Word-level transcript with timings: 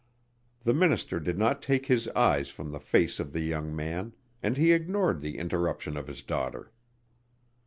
The 0.63 0.73
minister 0.73 1.19
did 1.19 1.37
not 1.37 1.61
take 1.61 1.85
his 1.85 2.07
eyes 2.15 2.49
from 2.49 2.71
the 2.71 2.79
face 2.79 3.19
of 3.19 3.33
the 3.33 3.41
young 3.41 3.75
man 3.75 4.13
and 4.41 4.57
he 4.57 4.71
ignored 4.73 5.21
the 5.21 5.37
interruption 5.37 5.95
of 5.95 6.07
his 6.07 6.23
daughter. 6.23 6.71